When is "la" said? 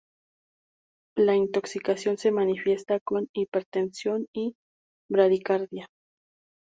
1.15-1.35